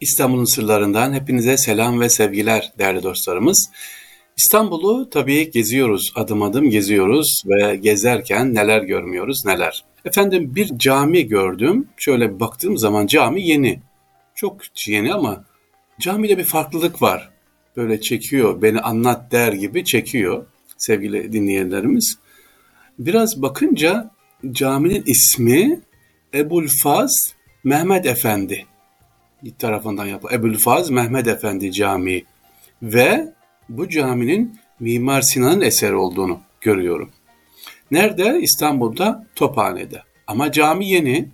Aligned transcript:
İstanbul'un 0.00 0.54
sırlarından 0.54 1.12
hepinize 1.12 1.56
selam 1.56 2.00
ve 2.00 2.08
sevgiler 2.08 2.72
değerli 2.78 3.02
dostlarımız. 3.02 3.70
İstanbul'u 4.36 5.10
tabii 5.10 5.50
geziyoruz, 5.50 6.12
adım 6.14 6.42
adım 6.42 6.70
geziyoruz 6.70 7.42
ve 7.46 7.76
gezerken 7.76 8.54
neler 8.54 8.82
görmüyoruz, 8.82 9.44
neler. 9.44 9.84
Efendim 10.04 10.54
bir 10.54 10.78
cami 10.78 11.26
gördüm. 11.26 11.88
Şöyle 11.96 12.40
baktığım 12.40 12.78
zaman 12.78 13.06
cami 13.06 13.42
yeni. 13.42 13.80
Çok 14.34 14.60
yeni 14.86 15.14
ama 15.14 15.44
camide 16.00 16.38
bir 16.38 16.44
farklılık 16.44 17.02
var. 17.02 17.30
Böyle 17.76 18.00
çekiyor, 18.00 18.62
beni 18.62 18.80
anlat 18.80 19.32
der 19.32 19.52
gibi 19.52 19.84
çekiyor 19.84 20.46
sevgili 20.76 21.32
dinleyenlerimiz. 21.32 22.18
Biraz 22.98 23.42
bakınca 23.42 24.10
caminin 24.52 25.02
ismi 25.06 25.80
Ebul 26.34 26.66
Faz 26.82 27.34
Mehmet 27.64 28.06
Efendi 28.06 28.66
tarafından 29.58 30.06
yapıldı. 30.06 30.34
Ebu'l-Faz 30.34 30.90
Mehmet 30.90 31.26
Efendi 31.26 31.72
Camii 31.72 32.24
ve 32.82 33.32
bu 33.68 33.88
caminin 33.88 34.58
Mimar 34.80 35.22
Sinan'ın 35.22 35.60
eseri 35.60 35.94
olduğunu 35.94 36.40
görüyorum. 36.60 37.10
Nerede? 37.90 38.38
İstanbul'da 38.42 39.26
Tophane'de. 39.34 40.02
Ama 40.26 40.52
cami 40.52 40.88
yeni. 40.88 41.28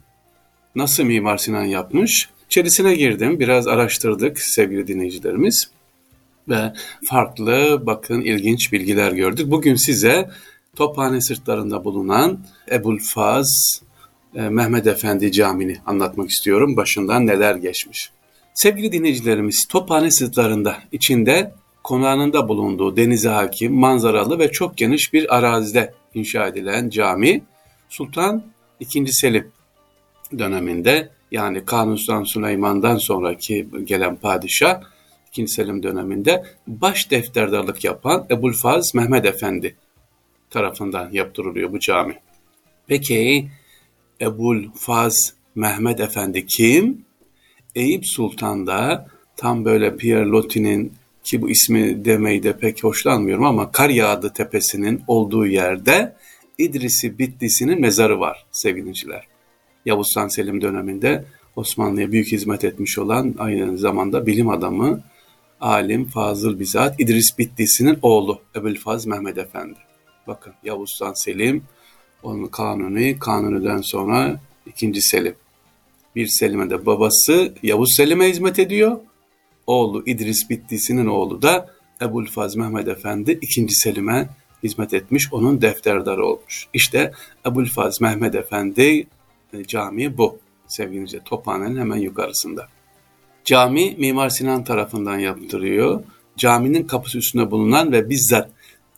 Nasıl 0.75 1.05
Mimar 1.05 1.37
Sinan 1.39 1.65
yapmış? 1.65 2.29
İçerisine 2.47 2.95
girdim, 2.95 3.41
biraz 3.41 3.67
araştırdık 3.67 4.41
sevgili 4.41 4.87
dinleyicilerimiz 4.87 5.71
ve 6.49 6.73
farklı, 7.09 7.83
bakın 7.87 8.21
ilginç 8.21 8.73
bilgiler 8.73 9.13
gördük. 9.13 9.51
Bugün 9.51 9.75
size 9.75 10.31
Tophane 10.77 11.21
sırtlarında 11.21 11.85
bulunan 11.85 12.39
Ebu'l-Faz 12.71 13.81
Mehmet 14.35 14.87
Efendi 14.87 15.33
Camii'ni 15.33 15.77
anlatmak 15.87 16.31
istiyorum. 16.31 16.77
Başından 16.77 17.27
neler 17.27 17.57
geçmiş. 17.57 18.11
Sevgili 18.55 18.93
dinleyicilerimiz, 18.93 19.67
Tophane 19.69 20.11
sırtlarında 20.11 20.77
içinde 20.93 21.53
konağında 21.83 22.49
bulunduğu 22.49 22.97
denize 22.97 23.29
hakim, 23.29 23.75
manzaralı 23.75 24.39
ve 24.39 24.53
çok 24.53 24.77
geniş 24.77 25.13
bir 25.13 25.37
arazide 25.37 25.95
inşa 26.15 26.47
edilen 26.47 26.89
cami, 26.89 27.43
Sultan 27.89 28.43
II. 28.81 29.13
Selim 29.13 29.53
döneminde 30.39 31.09
yani 31.31 31.65
Kanuni 31.65 31.99
Sultan 31.99 32.25
Süleyman'dan 32.25 32.97
sonraki 32.97 33.69
gelen 33.85 34.17
padişah 34.17 34.81
II. 35.37 35.49
Selim 35.49 35.83
döneminde 35.83 36.45
baş 36.67 37.11
defterdarlık 37.11 37.85
yapan 37.85 38.27
Ebu'l-Faz 38.31 38.95
Mehmet 38.95 39.27
Efendi 39.27 39.77
tarafından 40.51 41.09
yaptırılıyor 41.13 41.73
bu 41.73 41.81
cami. 41.81 42.19
Peki 42.87 43.49
Ebul 44.21 44.65
Faz 44.75 45.35
Mehmet 45.55 46.01
Efendi 46.01 46.47
kim? 46.47 47.05
Eyüp 47.75 48.07
Sultan'da 48.07 49.09
tam 49.37 49.65
böyle 49.65 49.97
Pierre 49.97 50.27
Loti'nin 50.27 50.93
ki 51.25 51.43
bu 51.43 51.51
ismi 51.51 52.05
demeyi 52.05 52.43
de 52.43 52.59
pek 52.59 52.85
hoşlanmıyorum 52.85 53.45
ama 53.45 53.73
Kar 53.73 53.91
Yağdı 53.91 54.33
Tepesi'nin 54.33 55.03
olduğu 55.07 55.47
yerde 55.47 56.17
İdrisi 56.59 57.19
Bitlisi'nin 57.19 57.81
mezarı 57.81 58.21
var 58.21 58.47
sevgiliciler. 58.53 59.27
Yavuz 59.87 60.17
Han 60.17 60.29
Selim 60.29 60.61
döneminde 60.61 61.25
Osmanlı'ya 61.57 62.13
büyük 62.13 62.33
hizmet 62.33 62.65
etmiş 62.65 62.99
olan 62.99 63.35
aynı 63.39 63.79
zamanda 63.79 64.27
bilim 64.27 64.49
adamı, 64.49 65.01
alim, 65.61 66.05
fazıl 66.05 66.61
bizzat 66.61 67.01
İdris 67.01 67.39
Bitlisi'nin 67.39 67.99
oğlu 68.03 68.41
Ebu'l-Faz 68.57 69.07
Mehmet 69.07 69.39
Efendi. 69.39 69.79
Bakın 70.27 70.53
Yavuz 70.65 71.01
Han 71.01 71.13
Selim 71.13 71.63
onun 72.25 72.47
Kanuni, 72.47 73.19
Kanuni'den 73.19 73.81
sonra 73.81 74.41
ikinci 74.67 75.03
Selim. 75.03 75.35
Bir 76.17 76.27
Selim'e 76.27 76.71
de 76.71 76.87
babası 76.87 77.55
Yavuz 77.63 77.95
Selim'e 77.97 78.29
hizmet 78.29 78.59
ediyor. 78.59 78.97
Oğlu 79.67 80.03
İdris 80.07 80.51
Bittisi'nin 80.51 81.07
oğlu 81.07 81.43
da 81.43 81.71
Ebu'l-Faz 82.03 82.57
Mehmet 82.57 82.89
Efendi 82.89 83.39
ikinci 83.43 83.75
Selim'e 83.75 84.29
hizmet 84.63 84.95
etmiş, 84.95 85.33
onun 85.33 85.63
defterdarı 85.63 86.27
olmuş. 86.27 86.69
İşte 86.73 87.13
Ebu'l-Faz 87.47 88.01
Mehmet 88.01 88.35
Efendi 88.35 89.07
e, 89.53 89.65
camii 89.65 90.19
bu 90.19 90.39
sevgili 90.67 91.21
Tophane'nin 91.25 91.77
hemen 91.77 91.97
yukarısında. 91.97 92.69
Cami 93.45 93.97
Mimar 93.99 94.29
Sinan 94.29 94.65
tarafından 94.65 95.19
yaptırıyor. 95.19 96.03
Caminin 96.37 96.87
kapısı 96.87 97.19
üstünde 97.19 97.51
bulunan 97.51 97.93
ve 97.93 98.11
bizzat 98.11 98.51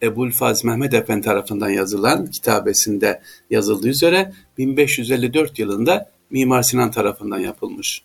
Ebu'l-Faz 0.03 0.65
Mehmet 0.65 0.95
Efendi 0.95 1.25
tarafından 1.25 1.69
yazılan 1.69 2.27
kitabesinde 2.27 3.21
yazıldığı 3.51 3.89
üzere 3.89 4.33
1554 4.59 5.59
yılında 5.59 6.11
Mimar 6.31 6.63
Sinan 6.63 6.91
tarafından 6.91 7.39
yapılmış. 7.39 8.03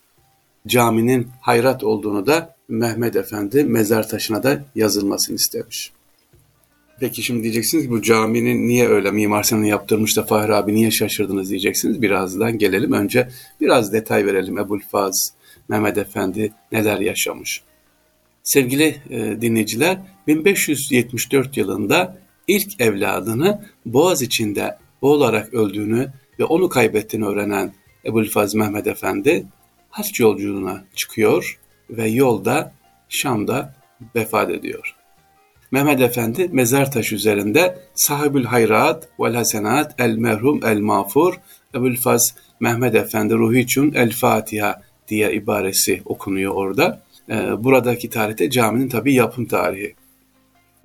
Caminin 0.67 1.27
hayrat 1.41 1.83
olduğunu 1.83 2.27
da 2.27 2.55
Mehmet 2.67 3.15
Efendi 3.15 3.63
mezar 3.63 4.09
taşına 4.09 4.43
da 4.43 4.63
yazılmasını 4.75 5.35
istemiş. 5.35 5.91
Peki 6.99 7.23
şimdi 7.23 7.43
diyeceksiniz 7.43 7.83
ki 7.83 7.89
bu 7.89 8.01
caminin 8.01 8.67
niye 8.67 8.87
öyle 8.87 9.11
Mimar 9.11 9.43
Sinan 9.43 9.63
yaptırmış 9.63 10.17
da 10.17 10.23
Fahri 10.23 10.55
abi 10.55 10.73
niye 10.73 10.91
şaşırdınız 10.91 11.49
diyeceksiniz. 11.49 12.01
Birazdan 12.01 12.57
gelelim. 12.57 12.93
Önce 12.93 13.29
biraz 13.61 13.93
detay 13.93 14.25
verelim 14.25 14.57
Ebu'l-Faz 14.57 15.33
Mehmet 15.69 15.97
Efendi 15.97 16.53
neler 16.71 16.99
yaşamış. 16.99 17.61
Sevgili 18.53 19.01
e, 19.09 19.41
dinleyiciler, 19.41 19.97
1574 20.27 21.57
yılında 21.57 22.17
ilk 22.47 22.81
evladını 22.81 23.65
Boğaz 23.85 24.21
içinde 24.21 24.77
boğularak 25.01 25.53
öldüğünü 25.53 26.13
ve 26.39 26.43
onu 26.43 26.69
kaybettiğini 26.69 27.25
öğrenen 27.25 27.73
Ebu'l-Faz 28.05 28.55
Mehmet 28.55 28.87
Efendi 28.87 29.45
hac 29.89 30.19
yolculuğuna 30.19 30.83
çıkıyor 30.95 31.59
ve 31.89 32.09
yolda 32.09 32.73
Şam'da 33.09 33.75
vefat 34.15 34.49
ediyor. 34.49 34.95
Mehmet 35.71 36.01
Efendi 36.01 36.49
mezar 36.51 36.91
taşı 36.91 37.15
üzerinde 37.15 37.79
sahibül 37.93 38.45
hayrat 38.45 39.09
vel 39.19 39.35
hasenat 39.35 39.95
el 39.99 40.15
merhum 40.15 40.59
el 40.65 40.79
mağfur 40.79 41.33
Ebu'l-Faz 41.75 42.35
Mehmet 42.59 42.95
Efendi 42.95 43.33
ruhiçun 43.33 43.93
el 43.93 44.11
Fatiha 44.11 44.81
diye 45.07 45.33
ibaresi 45.33 46.01
okunuyor 46.05 46.53
orada. 46.53 47.01
Ee, 47.31 47.63
buradaki 47.63 48.09
tarihte 48.09 48.49
caminin 48.49 48.89
tabi 48.89 49.13
yapım 49.13 49.45
tarihi. 49.45 49.95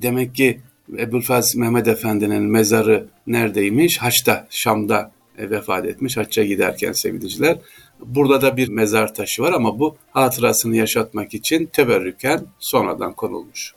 Demek 0.03 0.34
ki 0.34 0.61
Ebu'l-Faz 0.99 1.57
Mehmet 1.57 1.89
Efendi'nin 1.89 2.43
mezarı 2.43 3.07
neredeymiş? 3.27 3.99
Haç'ta, 3.99 4.47
Şam'da 4.51 5.12
e, 5.39 5.51
vefat 5.51 5.87
etmiş. 5.87 6.17
Haç'a 6.17 6.45
giderken 6.45 6.93
sevgiliciler. 6.93 7.59
Burada 8.01 8.43
da 8.43 8.56
bir 8.56 8.69
mezar 8.69 9.15
taşı 9.15 9.43
var 9.43 9.53
ama 9.53 9.79
bu 9.79 9.97
hatırasını 10.11 10.77
yaşatmak 10.77 11.35
için 11.35 11.67
teberrüken 11.67 12.41
sonradan 12.59 13.12
konulmuş. 13.12 13.75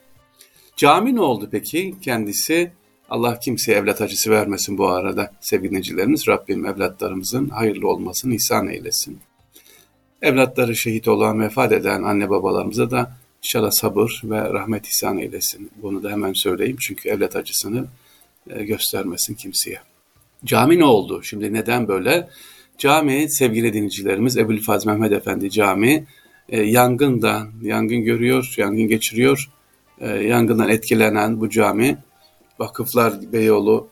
Cami 0.77 1.15
ne 1.15 1.21
oldu 1.21 1.49
peki? 1.51 1.95
Kendisi 2.01 2.71
Allah 3.09 3.39
kimseye 3.39 3.77
evlat 3.77 4.01
acısı 4.01 4.31
vermesin 4.31 4.77
bu 4.77 4.87
arada 4.87 5.31
sevgilicilerimiz. 5.41 6.27
Rabbim 6.27 6.65
evlatlarımızın 6.65 7.49
hayırlı 7.49 7.87
olmasını 7.89 8.35
ihsan 8.35 8.67
eylesin. 8.67 9.19
Evlatları 10.21 10.75
şehit 10.75 11.07
olan, 11.07 11.41
vefat 11.41 11.71
eden 11.71 12.03
anne 12.03 12.29
babalarımıza 12.29 12.91
da 12.91 13.11
inşallah 13.43 13.71
sabır 13.71 14.21
ve 14.23 14.53
rahmet 14.53 14.87
ihsan 14.87 15.17
eylesin. 15.17 15.71
Bunu 15.81 16.03
da 16.03 16.11
hemen 16.11 16.33
söyleyeyim 16.33 16.77
çünkü 16.79 17.09
evlat 17.09 17.35
acısını 17.35 17.85
e, 18.49 18.63
göstermesin 18.63 19.33
kimseye. 19.33 19.79
Cami 20.45 20.79
ne 20.79 20.85
oldu? 20.85 21.23
Şimdi 21.23 21.53
neden 21.53 21.87
böyle? 21.87 22.29
Cami 22.77 23.29
sevgili 23.29 23.73
dinleyicilerimiz 23.73 24.37
Ebu'l-Faz 24.37 24.85
Mehmet 24.85 25.11
Efendi 25.11 25.51
Cami 25.51 26.05
e, 26.49 26.61
yangından, 26.61 27.51
yangın 27.61 28.03
görüyor, 28.03 28.53
yangın 28.57 28.87
geçiriyor. 28.87 29.49
E, 29.99 30.07
yangından 30.07 30.69
etkilenen 30.69 31.41
bu 31.41 31.49
cami 31.49 31.97
Vakıflar 32.59 33.13
Beyoğlu 33.33 33.89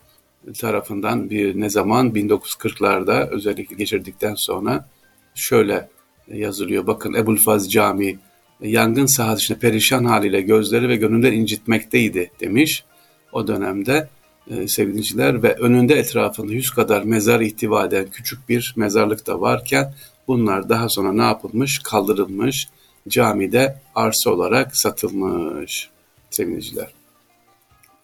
tarafından 0.60 1.30
bir 1.30 1.60
ne 1.60 1.70
zaman 1.70 2.10
1940'larda 2.10 3.28
özellikle 3.28 3.76
geçirdikten 3.76 4.34
sonra 4.34 4.88
şöyle 5.34 5.88
yazılıyor. 6.32 6.86
Bakın 6.86 7.14
Ebu'l-Faz 7.14 7.72
Camii 7.72 8.18
yangın 8.60 9.06
sahasında 9.06 9.58
perişan 9.58 10.04
haliyle 10.04 10.40
gözleri 10.40 10.88
ve 10.88 10.96
gönüller 10.96 11.32
incitmekteydi 11.32 12.30
demiş. 12.40 12.84
O 13.32 13.46
dönemde 13.46 14.08
e, 14.50 14.68
sevgiliciler 14.68 15.42
ve 15.42 15.54
önünde 15.54 15.94
etrafında 15.94 16.52
yüz 16.52 16.70
kadar 16.70 17.02
mezar 17.02 17.40
ihtiva 17.40 17.84
eden 17.84 18.06
küçük 18.10 18.48
bir 18.48 18.74
mezarlık 18.76 19.26
da 19.26 19.40
varken 19.40 19.94
bunlar 20.28 20.68
daha 20.68 20.88
sonra 20.88 21.12
ne 21.12 21.22
yapılmış? 21.22 21.78
Kaldırılmış, 21.78 22.68
camide 23.08 23.76
arsa 23.94 24.30
olarak 24.30 24.76
satılmış 24.76 25.90
sevgiliciler. 26.30 26.88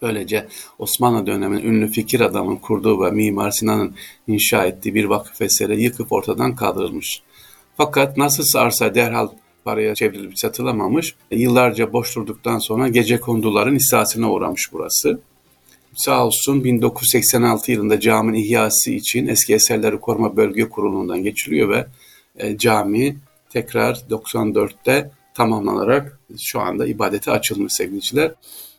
Böylece 0.01 0.47
Osmanlı 0.79 1.27
döneminin 1.27 1.63
ünlü 1.63 1.91
fikir 1.91 2.21
adamın 2.21 2.55
kurduğu 2.55 3.03
ve 3.03 3.11
Mimar 3.11 3.51
Sinan'ın 3.51 3.95
inşa 4.27 4.65
ettiği 4.65 4.95
bir 4.95 5.05
vakıf 5.05 5.41
eseri 5.41 5.81
yıkıp 5.81 6.11
ortadan 6.11 6.55
kaldırılmış. 6.55 7.21
Fakat 7.77 8.17
nasılsa 8.17 8.59
arsa 8.59 8.95
derhal 8.95 9.27
paraya 9.63 9.95
çevrilip 9.95 10.39
satılamamış. 10.39 11.15
Yıllarca 11.31 11.93
boş 11.93 12.15
durduktan 12.15 12.59
sonra 12.59 12.87
gece 12.87 13.19
konduların 13.19 13.75
ihsasına 13.75 14.31
uğramış 14.31 14.69
burası. 14.73 15.19
Sağ 15.95 16.25
olsun 16.25 16.63
1986 16.63 17.71
yılında 17.71 17.99
caminin 17.99 18.37
ihyası 18.37 18.91
için 18.91 19.27
eski 19.27 19.53
eserleri 19.53 19.99
koruma 19.99 20.37
bölge 20.37 20.69
kurulundan 20.69 21.23
geçiliyor 21.23 21.69
ve 21.69 21.87
e, 22.37 22.57
cami 22.57 23.17
tekrar 23.49 23.93
94'te 23.95 25.11
tamamlanarak 25.33 26.19
şu 26.39 26.59
anda 26.59 26.87
ibadete 26.87 27.31
açılmış 27.31 27.73
sevgiliciler. 27.73 28.31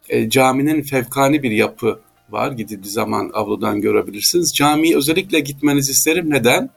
E, 0.08 0.30
caminin 0.30 0.82
fevkani 0.82 1.42
bir 1.42 1.50
yapı 1.50 2.00
var. 2.30 2.52
Gidildiği 2.52 2.92
zaman 2.92 3.30
avludan 3.34 3.80
görebilirsiniz. 3.80 4.52
Camiye 4.56 4.96
özellikle 4.96 5.40
gitmenizi 5.40 5.92
isterim. 5.92 6.30
Neden? 6.30 6.70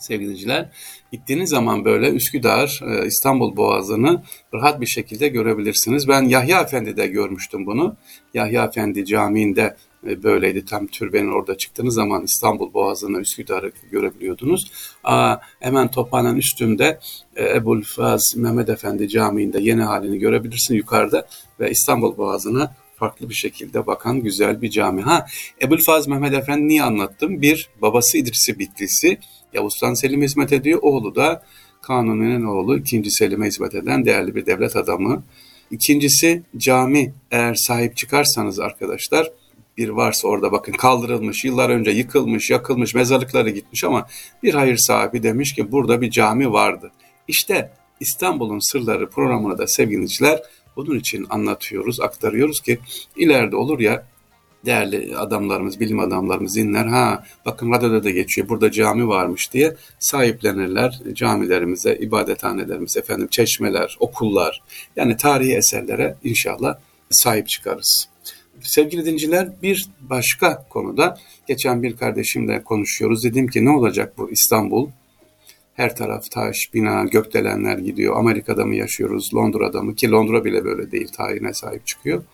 Sevgiliciler, 0.00 0.68
gittiğiniz 1.12 1.50
zaman 1.50 1.84
böyle 1.84 2.10
Üsküdar, 2.10 2.80
e, 2.86 3.06
İstanbul 3.06 3.56
Boğazı'nı 3.56 4.22
rahat 4.54 4.80
bir 4.80 4.86
şekilde 4.86 5.28
görebilirsiniz. 5.28 6.08
Ben 6.08 6.22
Yahya 6.22 6.60
Efendi'de 6.60 7.06
görmüştüm 7.06 7.66
bunu. 7.66 7.96
Yahya 8.34 8.64
Efendi 8.64 9.06
Camii'nde 9.06 9.76
e, 10.06 10.22
böyleydi. 10.22 10.64
Tam 10.64 10.86
türbenin 10.86 11.32
orada 11.32 11.56
çıktığınız 11.56 11.94
zaman 11.94 12.24
İstanbul 12.24 12.72
Boğazı'nı, 12.72 13.20
Üsküdar'ı 13.20 13.72
görebiliyordunuz. 13.90 14.72
Aa, 15.04 15.36
hemen 15.60 15.90
Tophane'nin 15.90 16.36
üstünde 16.36 16.98
e, 17.36 17.56
Ebul 17.56 17.82
Faz 17.82 18.34
Mehmet 18.36 18.68
Efendi 18.68 19.08
Camii'nde 19.08 19.60
yeni 19.60 19.82
halini 19.82 20.18
görebilirsin 20.18 20.74
yukarıda 20.74 21.26
ve 21.60 21.70
İstanbul 21.70 22.16
Boğazı'na 22.16 22.74
farklı 22.96 23.28
bir 23.28 23.34
şekilde 23.34 23.86
bakan 23.86 24.20
güzel 24.20 24.62
bir 24.62 24.70
cami. 24.70 25.02
Ha 25.02 25.26
Ebul 25.62 25.78
Faz 25.78 26.08
Mehmet 26.08 26.34
Efendi 26.34 26.68
niye 26.68 26.82
anlattım? 26.82 27.42
Bir, 27.42 27.68
babası 27.82 28.18
İdrisi 28.18 28.58
Bitlisi, 28.58 29.18
Yavuz 29.54 29.72
Sultan 29.72 29.94
Selim 29.94 30.22
hizmet 30.22 30.52
ediyor. 30.52 30.78
Oğlu 30.82 31.14
da 31.14 31.42
Kanuni'nin 31.82 32.44
oğlu, 32.44 32.78
ikinci 32.78 33.10
Selim'e 33.10 33.46
hizmet 33.46 33.74
eden 33.74 34.04
değerli 34.04 34.34
bir 34.34 34.46
devlet 34.46 34.76
adamı. 34.76 35.22
İkincisi 35.70 36.42
cami 36.56 37.12
eğer 37.30 37.54
sahip 37.54 37.96
çıkarsanız 37.96 38.60
arkadaşlar 38.60 39.30
bir 39.76 39.88
varsa 39.88 40.28
orada 40.28 40.52
bakın 40.52 40.72
kaldırılmış, 40.72 41.44
yıllar 41.44 41.70
önce 41.70 41.90
yıkılmış, 41.90 42.50
yakılmış, 42.50 42.94
mezarlıkları 42.94 43.50
gitmiş 43.50 43.84
ama 43.84 44.06
bir 44.42 44.54
hayır 44.54 44.76
sahibi 44.76 45.22
demiş 45.22 45.54
ki 45.54 45.72
burada 45.72 46.00
bir 46.00 46.10
cami 46.10 46.52
vardı. 46.52 46.92
İşte 47.28 47.70
İstanbul'un 48.00 48.70
Sırları 48.72 49.10
programını 49.10 49.58
da 49.58 49.66
sevgiliciler 49.66 50.42
bunun 50.76 50.98
için 50.98 51.26
anlatıyoruz, 51.30 52.00
aktarıyoruz 52.00 52.60
ki 52.60 52.78
ileride 53.16 53.56
olur 53.56 53.80
ya 53.80 54.06
değerli 54.64 55.16
adamlarımız, 55.16 55.80
bilim 55.80 56.00
adamlarımız 56.00 56.56
dinler. 56.56 56.86
Ha 56.86 57.24
bakın 57.46 57.72
radyoda 57.72 58.04
da 58.04 58.10
geçiyor 58.10 58.48
burada 58.48 58.70
cami 58.70 59.08
varmış 59.08 59.52
diye 59.52 59.76
sahiplenirler 59.98 61.00
camilerimize, 61.12 61.96
ibadethanelerimize, 61.96 63.00
efendim 63.00 63.28
çeşmeler, 63.30 63.96
okullar 64.00 64.62
yani 64.96 65.16
tarihi 65.16 65.54
eserlere 65.54 66.16
inşallah 66.24 66.78
sahip 67.10 67.48
çıkarız. 67.48 68.08
Sevgili 68.62 69.06
dinciler 69.06 69.48
bir 69.62 69.88
başka 70.00 70.66
konuda 70.68 71.18
geçen 71.48 71.82
bir 71.82 71.96
kardeşimle 71.96 72.64
konuşuyoruz. 72.64 73.24
Dedim 73.24 73.46
ki 73.46 73.64
ne 73.64 73.70
olacak 73.70 74.18
bu 74.18 74.30
İstanbul? 74.30 74.90
Her 75.74 75.96
taraf 75.96 76.30
taş, 76.30 76.56
bina, 76.74 77.04
gökdelenler 77.04 77.78
gidiyor. 77.78 78.16
Amerika'da 78.16 78.66
mı 78.66 78.74
yaşıyoruz, 78.74 79.34
Londra'da 79.34 79.82
mı? 79.82 79.94
Ki 79.94 80.10
Londra 80.10 80.44
bile 80.44 80.64
böyle 80.64 80.90
değil, 80.90 81.08
tarihine 81.16 81.54
sahip 81.54 81.86
çıkıyor. 81.86 82.24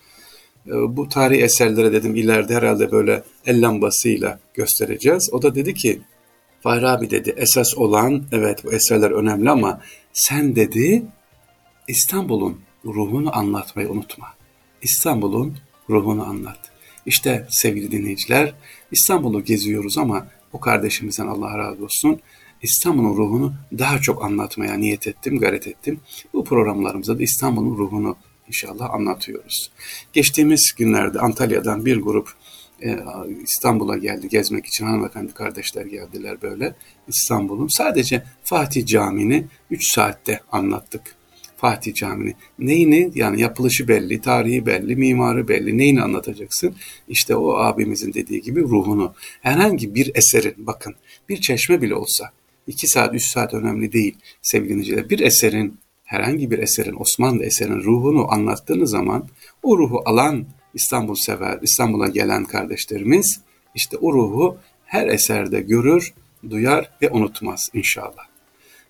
Ee, 0.68 0.96
bu 0.96 1.08
tarihi 1.08 1.42
eserlere 1.42 1.92
dedim 1.92 2.16
ileride 2.16 2.54
herhalde 2.54 2.92
böyle 2.92 3.22
el 3.46 3.62
lambasıyla 3.62 4.40
göstereceğiz. 4.54 5.28
O 5.32 5.42
da 5.42 5.54
dedi 5.54 5.74
ki, 5.74 6.00
Fahri 6.60 6.88
abi 6.88 7.10
dedi 7.10 7.34
esas 7.36 7.78
olan 7.78 8.24
evet 8.32 8.64
bu 8.64 8.72
eserler 8.72 9.10
önemli 9.10 9.50
ama 9.50 9.80
sen 10.12 10.56
dedi 10.56 11.02
İstanbul'un 11.88 12.60
ruhunu 12.84 13.38
anlatmayı 13.38 13.88
unutma. 13.88 14.26
İstanbul'un 14.82 15.56
ruhunu 15.90 16.26
anlat. 16.26 16.58
İşte 17.06 17.46
sevgili 17.50 17.90
dinleyiciler 17.90 18.54
İstanbul'u 18.92 19.44
geziyoruz 19.44 19.98
ama 19.98 20.26
o 20.52 20.60
kardeşimizden 20.60 21.26
Allah 21.26 21.58
razı 21.58 21.84
olsun 21.84 22.20
İstanbul'un 22.62 23.16
ruhunu 23.16 23.54
daha 23.78 23.98
çok 23.98 24.24
anlatmaya 24.24 24.74
niyet 24.74 25.06
ettim, 25.06 25.38
gayret 25.38 25.66
ettim. 25.66 26.00
Bu 26.32 26.44
programlarımızda 26.44 27.19
da 27.19 27.22
İstanbul'un 27.22 27.78
ruhunu 27.78 28.16
inşallah 28.48 28.94
anlatıyoruz. 28.94 29.70
Geçtiğimiz 30.12 30.72
günlerde 30.78 31.19
Antalya'dan 31.19 31.87
bir 31.87 31.96
grup 31.96 32.32
e, 32.82 32.98
İstanbul'a 33.44 33.96
geldi 33.96 34.28
gezmek 34.28 34.66
için 34.66 34.87
hanımefendi 34.87 35.34
kardeşler 35.34 35.87
geldiler 35.87 36.43
böyle 36.43 36.75
İstanbul'un. 37.08 37.69
Sadece 37.69 38.22
Fatih 38.44 38.87
Camii'ni 38.87 39.46
3 39.70 39.94
saatte 39.94 40.40
anlattık. 40.52 41.16
Fatih 41.56 41.94
Camii'ni. 41.94 42.34
Neyini 42.58 43.10
yani 43.14 43.40
yapılışı 43.40 43.88
belli, 43.88 44.20
tarihi 44.20 44.66
belli, 44.66 44.96
mimarı 44.96 45.48
belli. 45.48 45.78
Neyini 45.78 46.02
anlatacaksın? 46.02 46.75
İşte 47.08 47.37
o 47.37 47.56
abimizin 47.56 48.14
dediği 48.14 48.43
gibi 48.43 48.60
ruhunu. 48.60 49.14
Herhangi 49.40 49.94
bir 49.94 50.10
eserin 50.14 50.54
bakın 50.58 50.94
bir 51.28 51.40
çeşme 51.40 51.82
bile 51.82 51.94
olsa 51.94 52.31
2 52.66 52.88
saat 52.88 53.14
3 53.14 53.22
saat 53.22 53.54
önemli 53.54 53.93
değil 53.93 54.16
sevgili 54.43 55.10
Bir 55.10 55.20
eserin 55.20 55.78
herhangi 56.06 56.50
bir 56.50 56.58
eserin 56.58 57.00
Osmanlı 57.00 57.44
eserin 57.44 57.82
ruhunu 57.82 58.32
anlattığınız 58.32 58.91
zaman 58.91 59.25
o 59.62 59.79
ruhu 59.79 60.03
alan 60.05 60.47
İstanbul 60.75 61.14
sever, 61.14 61.58
İstanbul'a 61.62 62.08
gelen 62.08 62.44
kardeşlerimiz 62.44 63.41
işte 63.75 63.97
o 63.97 64.12
ruhu 64.12 64.56
her 64.85 65.08
eserde 65.08 65.61
görür, 65.61 66.14
duyar 66.50 66.91
ve 67.03 67.11
unutmaz 67.11 67.69
inşallah. 67.75 68.26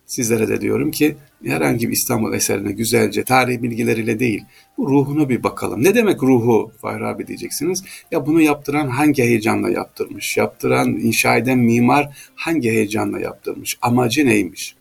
Sizlere 0.05 0.47
de 0.47 0.61
diyorum 0.61 0.91
ki 0.91 1.15
herhangi 1.45 1.87
bir 1.87 1.93
İstanbul 1.93 2.33
eserine 2.33 2.71
güzelce 2.71 3.23
tarih 3.23 3.61
bilgileriyle 3.61 4.19
değil 4.19 4.43
bu 4.77 4.89
ruhunu 4.89 5.29
bir 5.29 5.43
bakalım. 5.43 5.83
Ne 5.83 5.95
demek 5.95 6.23
ruhu 6.23 6.71
Fahri 6.81 7.05
abi 7.05 7.27
diyeceksiniz. 7.27 7.83
Ya 8.11 8.25
bunu 8.25 8.41
yaptıran 8.41 8.87
hangi 8.87 9.23
heyecanla 9.23 9.69
yaptırmış? 9.69 10.37
Yaptıran, 10.37 10.87
inşa 10.87 11.37
eden 11.37 11.59
mimar 11.59 12.17
hangi 12.35 12.69
heyecanla 12.69 13.19
yaptırmış? 13.19 13.77
Amacı 13.81 14.25
neymiş? 14.25 14.75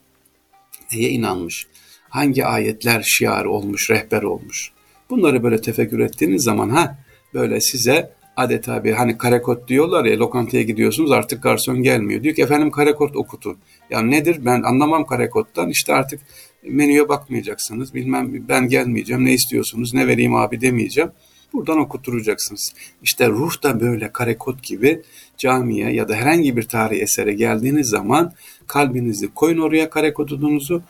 Neye 0.93 1.11
inanmış? 1.11 1.67
Hangi 2.08 2.44
ayetler 2.44 3.03
şiar 3.03 3.44
olmuş, 3.44 3.91
rehber 3.91 4.23
olmuş? 4.23 4.73
Bunları 5.11 5.43
böyle 5.43 5.61
tefekkür 5.61 6.00
ettiğiniz 6.00 6.43
zaman 6.43 6.70
ha 6.70 6.99
böyle 7.35 7.61
size 7.61 8.17
adeta 8.37 8.85
bir 8.85 8.93
hani 8.93 9.19
karekod 9.19 9.69
diyorlar 9.69 10.05
ya 10.05 10.19
lokantaya 10.19 10.62
gidiyorsunuz 10.62 11.12
artık 11.12 11.43
garson 11.43 11.82
gelmiyor. 11.82 12.23
Diyor 12.23 12.35
ki 12.35 12.43
efendim 12.43 12.70
karekod 12.70 13.14
okutun. 13.14 13.56
Ya 13.91 14.03
nedir 14.03 14.37
ben 14.44 14.62
anlamam 14.62 15.06
karekoddan 15.06 15.70
işte 15.70 15.94
artık 15.94 16.20
menüye 16.62 17.08
bakmayacaksınız. 17.08 17.94
Bilmem 17.94 18.49
ben 18.49 18.69
gelmeyeceğim 18.69 19.25
ne 19.25 19.32
istiyorsunuz 19.32 19.94
ne 19.94 20.06
vereyim 20.06 20.35
abi 20.35 20.61
demeyeceğim. 20.61 21.11
Buradan 21.52 21.79
okuturacaksınız. 21.79 22.75
İşte 23.02 23.29
ruh 23.29 23.62
da 23.62 23.81
böyle 23.81 24.12
karekod 24.12 24.62
gibi 24.62 25.02
camiye 25.38 25.93
ya 25.93 26.09
da 26.09 26.14
herhangi 26.14 26.56
bir 26.56 26.62
tarih 26.62 27.02
esere 27.02 27.32
geldiğiniz 27.32 27.88
zaman 27.88 28.32
kalbinizi 28.67 29.35
koyun 29.35 29.59
oraya 29.59 29.91
karekodunuzu 29.91 30.82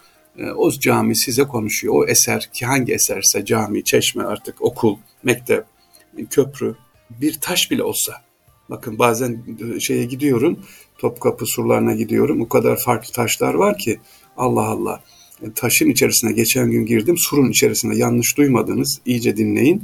o 0.57 0.71
cami 0.71 1.17
size 1.17 1.43
konuşuyor. 1.43 1.95
O 1.95 2.07
eser 2.07 2.51
ki 2.53 2.67
hangi 2.67 2.93
eserse 2.93 3.45
cami, 3.45 3.85
çeşme 3.85 4.25
artık 4.25 4.63
okul, 4.63 4.97
mektep, 5.23 5.65
köprü 6.31 6.77
bir 7.11 7.41
taş 7.41 7.71
bile 7.71 7.83
olsa. 7.83 8.13
Bakın 8.71 8.99
bazen 8.99 9.43
e, 9.77 9.81
şeye 9.81 10.05
gidiyorum, 10.05 10.59
Topkapı 10.99 11.47
surlarına 11.47 11.95
gidiyorum. 11.95 12.41
O 12.41 12.49
kadar 12.49 12.77
farklı 12.77 13.13
taşlar 13.13 13.55
var 13.55 13.79
ki 13.79 14.01
Allah 14.37 14.67
Allah. 14.67 15.03
E, 15.43 15.53
taşın 15.53 15.91
içerisine 15.91 16.33
geçen 16.33 16.71
gün 16.71 16.87
girdim. 16.87 17.19
Surun 17.19 17.51
içerisinde 17.51 17.97
yanlış 17.97 18.37
duymadınız. 18.37 19.01
iyice 19.07 19.37
dinleyin. 19.37 19.83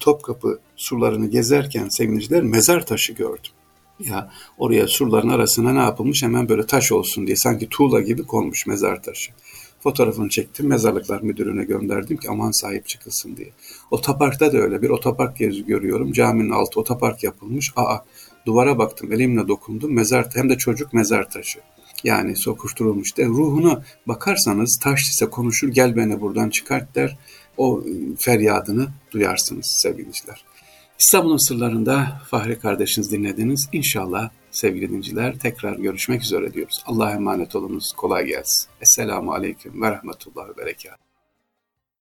Topkapı 0.00 0.60
surlarını 0.76 1.30
gezerken 1.30 1.88
sevgiliciler 1.88 2.42
mezar 2.42 2.86
taşı 2.86 3.12
gördüm. 3.12 3.52
Ya 4.00 4.30
oraya 4.58 4.86
surların 4.86 5.28
arasına 5.28 5.72
ne 5.72 5.78
yapılmış 5.78 6.22
hemen 6.22 6.48
böyle 6.48 6.66
taş 6.66 6.92
olsun 6.92 7.26
diye 7.26 7.36
sanki 7.36 7.68
tuğla 7.68 8.00
gibi 8.00 8.22
konmuş 8.22 8.66
mezar 8.66 9.02
taşı. 9.02 9.32
Fotoğrafını 9.80 10.28
çektim, 10.28 10.66
mezarlıklar 10.66 11.20
müdürüne 11.20 11.64
gönderdim 11.64 12.16
ki 12.16 12.30
aman 12.30 12.50
sahip 12.50 12.88
çıkılsın 12.88 13.36
diye. 13.36 13.50
Otoparkta 13.90 14.52
da 14.52 14.58
öyle 14.58 14.82
bir 14.82 14.90
otopark 14.90 15.36
gezi 15.36 15.66
görüyorum. 15.66 16.12
Caminin 16.12 16.50
altı 16.50 16.80
otopark 16.80 17.24
yapılmış. 17.24 17.72
Aa 17.76 17.98
duvara 18.46 18.78
baktım, 18.78 19.12
elimle 19.12 19.48
dokundum. 19.48 19.94
Mezar 19.94 20.26
hem 20.34 20.50
de 20.50 20.58
çocuk 20.58 20.92
mezar 20.92 21.30
taşı. 21.30 21.60
Yani 22.04 22.36
sokuşturulmuş 22.36 23.16
de 23.16 23.26
ruhuna 23.26 23.82
bakarsanız 24.06 24.78
taş 24.82 25.02
ise 25.02 25.26
konuşur 25.26 25.68
gel 25.68 25.96
beni 25.96 26.20
buradan 26.20 26.50
çıkart 26.50 26.94
der. 26.94 27.18
O 27.56 27.78
ıı, 27.78 27.84
feryadını 28.18 28.88
duyarsınız 29.12 29.66
sevgiliciler. 29.82 30.44
İstanbul'un 30.98 31.48
sırlarında 31.48 32.22
Fahri 32.30 32.58
kardeşiniz 32.58 33.12
dinlediniz. 33.12 33.68
İnşallah 33.72 34.30
sevgili 34.50 34.90
dinciler 34.90 35.38
tekrar 35.38 35.76
görüşmek 35.76 36.22
üzere 36.22 36.54
diyoruz. 36.54 36.82
Allah'a 36.86 37.12
emanet 37.12 37.56
olunuz. 37.56 37.92
Kolay 37.96 38.26
gelsin. 38.26 38.70
Esselamu 38.80 39.32
Aleyküm 39.32 39.82
ve 39.82 39.90
Rahmetullah 39.90 40.48
ve 40.48 40.56
Berekat. 40.56 41.07